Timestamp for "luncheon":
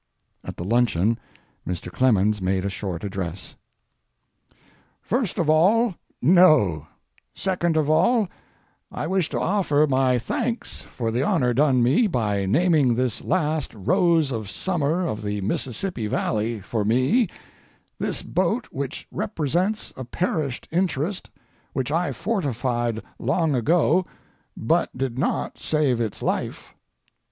0.63-1.19